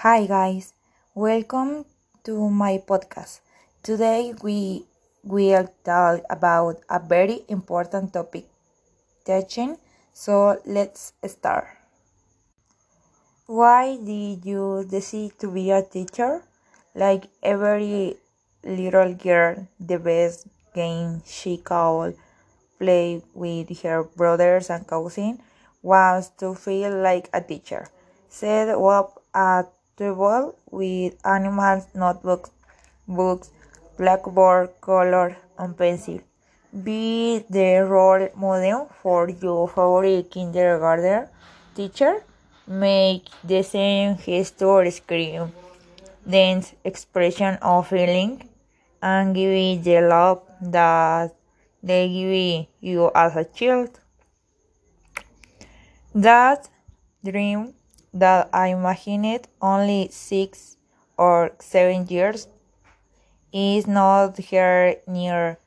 [0.00, 0.72] Hi guys,
[1.14, 1.84] welcome
[2.24, 3.44] to my podcast.
[3.82, 4.86] Today we
[5.22, 8.48] will talk about a very important topic,
[9.26, 9.76] teaching.
[10.14, 11.68] So let's start.
[13.44, 16.48] Why did you decide to be a teacher?
[16.94, 18.16] Like every
[18.64, 22.16] little girl, the best game she could
[22.78, 25.40] play with her brothers and cousins
[25.82, 27.92] was to feel like a teacher.
[28.30, 29.66] Set up a
[30.00, 32.50] table with animals, notebooks,
[33.06, 33.50] books,
[33.98, 36.20] blackboard, color, and pencil.
[36.84, 41.28] Be the role model for your favorite kindergarten
[41.74, 42.24] teacher.
[42.66, 45.52] Make the same gesture, scream,
[46.28, 48.48] dance, expression of feeling,
[49.02, 51.34] and give it the love that
[51.82, 53.98] they give you as a child.
[56.14, 56.68] That
[57.24, 57.74] dream
[58.12, 60.76] that I imagined only six
[61.16, 62.48] or seven years
[63.52, 65.58] is not here near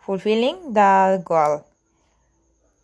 [0.00, 1.66] fulfilling that goal.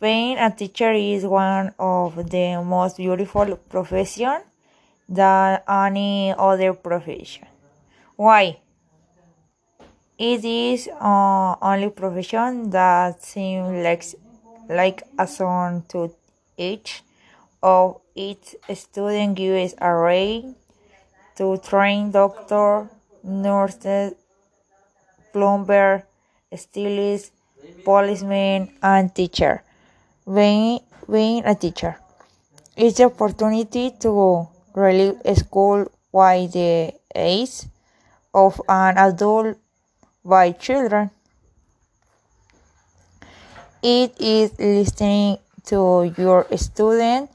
[0.01, 4.45] Being a teacher is one of the most beautiful professions
[5.09, 7.47] than any other profession.
[8.17, 8.61] Why?
[10.17, 14.05] It is uh, only profession that seems like,
[14.69, 16.15] like a son to
[16.57, 17.03] each
[17.63, 20.45] of its student gives a right
[21.37, 22.89] to train doctor,
[23.23, 24.15] nurses,
[25.33, 26.05] plumber,
[26.55, 27.33] stylist,
[27.85, 29.63] policeman, and teacher.
[30.27, 31.97] Being, being a teacher
[32.77, 37.63] is the opportunity to relieve school by the age
[38.35, 39.57] of an adult
[40.25, 41.11] by children.
[43.83, 47.31] It is listening to your student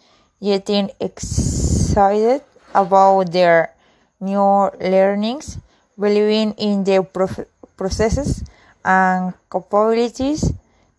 [0.46, 2.46] getting excited
[2.78, 3.74] about their
[4.22, 5.58] new learnings,
[5.98, 8.44] believing in their processes
[8.86, 10.54] and capabilities,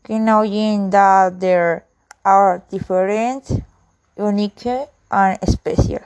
[0.08, 1.80] knowing that they
[2.24, 3.62] are different,
[4.18, 4.66] unique,
[5.12, 6.02] and special.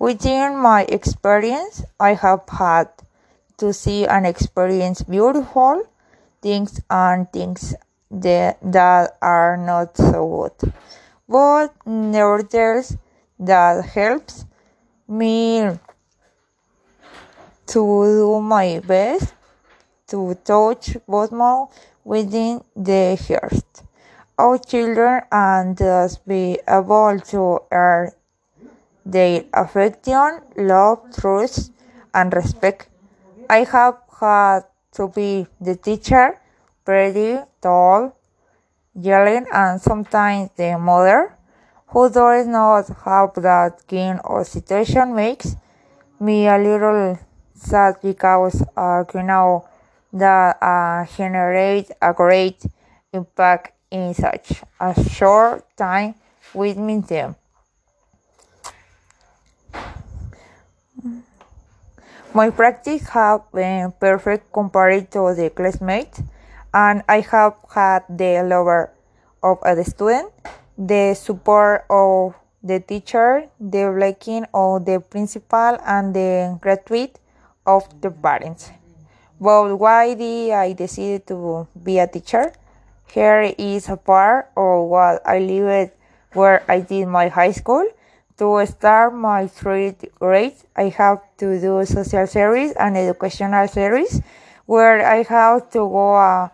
[0.00, 2.88] Within my experience, I have had
[3.58, 5.86] to see and experience beautiful
[6.42, 7.74] things and things
[8.10, 10.72] that, that are not so good.
[11.28, 12.96] But nevertheless,
[13.38, 14.44] that helps
[15.08, 15.78] me
[17.66, 19.34] to do my best
[20.08, 21.68] to touch Bottom
[22.04, 23.82] within the heart
[24.38, 28.10] of children and thus be able to earn
[29.06, 31.72] their affection, love, trust,
[32.12, 32.88] and respect.
[33.48, 36.40] I have had to be the teacher,
[36.84, 38.16] pretty, tall,
[38.94, 41.36] yelling, and sometimes the mother,
[41.88, 45.56] who does not have that kind of situation, makes
[46.20, 47.18] me a little
[47.54, 49.68] sad because uh, you know
[50.12, 52.64] that uh, generate a great
[53.12, 56.14] impact in such a short time
[56.52, 57.36] with me them.
[62.34, 66.20] My practice have been perfect compared to the classmates,
[66.74, 68.90] and I have had the love
[69.42, 70.32] of the student,
[70.76, 77.20] the support of the teacher, the blessing of the principal, and the gratitude
[77.64, 78.72] of the parents.
[79.40, 82.52] But why did I decide to be a teacher?
[83.06, 85.92] Here is a part of what I lived
[86.32, 87.86] where I did my high school.
[88.38, 94.18] To start my third grade, I have to do social service and educational service,
[94.66, 96.50] where I have to go a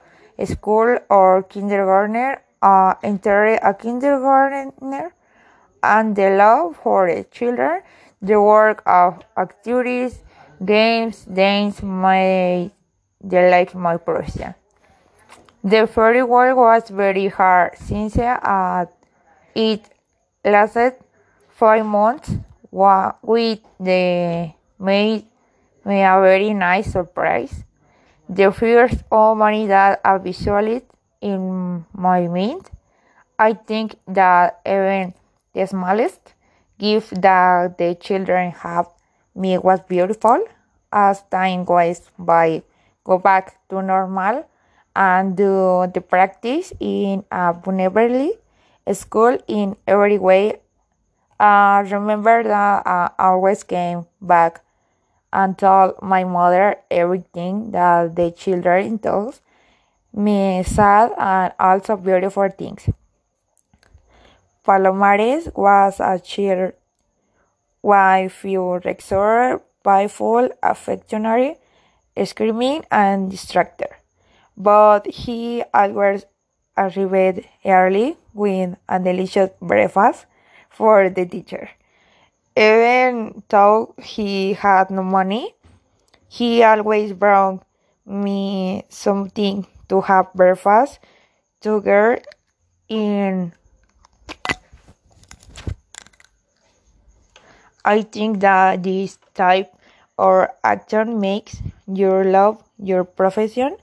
[0.46, 5.12] school or kindergarten, uh, enter a kindergartner,
[5.82, 7.82] and the love for the children,
[8.20, 10.20] the work of activities,
[10.64, 12.70] games, dance, my
[13.22, 14.54] the like my profession.
[15.62, 18.86] The first work was very hard since uh,
[19.54, 19.82] it
[20.44, 20.94] lasted
[21.48, 22.32] five months
[22.70, 25.26] with the made
[25.84, 27.64] me a very nice surprise.
[28.30, 30.86] The first of money that I visualized
[31.20, 32.70] in my mind.
[33.38, 35.14] I think that even
[35.54, 36.34] the smallest
[36.78, 38.88] gift that the children have
[39.34, 40.44] me was beautiful.
[40.92, 42.62] As time goes by,
[43.04, 44.46] go back to normal
[44.94, 48.38] and do the practice in a vulnerably
[48.92, 50.60] school in every way
[51.40, 54.62] uh, remember that I always came back
[55.32, 59.40] and told my mother everything that the children told
[60.12, 62.88] me sad and also beautiful things.
[64.64, 66.72] Palomares was a child
[67.82, 71.60] wife you exhort, playful, affectionate,
[72.24, 73.88] screaming, and distracted.
[74.56, 76.24] But he always
[76.76, 80.26] arrived early with a delicious breakfast
[80.70, 81.70] for the teacher.
[82.60, 85.54] Even though he had no money,
[86.28, 87.64] he always brought
[88.04, 90.98] me something to have breakfast
[91.62, 92.20] together
[92.90, 93.54] in
[97.82, 99.72] I think that this type
[100.18, 101.56] of action makes
[101.88, 103.78] your love your profession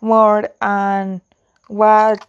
[0.00, 1.20] more and
[1.68, 2.26] what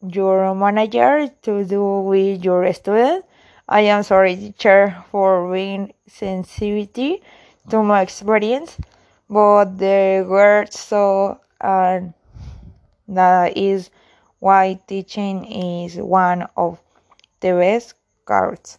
[0.00, 3.26] your manager to do with your student.
[3.68, 7.22] I am sorry, teacher, for being sensitivity
[7.70, 8.76] to my experience,
[9.30, 12.12] but the word so and
[13.08, 13.90] that is
[14.40, 16.80] why teaching is one of
[17.40, 17.94] the best
[18.24, 18.78] cards.